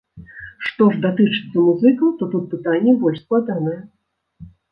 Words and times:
Што 0.67 0.85
ж 0.93 1.01
датычыцца 1.03 1.65
музыкаў, 1.67 2.09
то 2.21 2.31
тут 2.33 2.49
пытанне 2.55 2.91
больш 3.03 3.17
складанае. 3.25 3.77